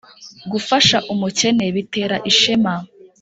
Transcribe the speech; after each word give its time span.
gufasha 0.51 0.97
umukene 1.13 1.65
bitera 1.75 2.17
ishema 2.31 2.73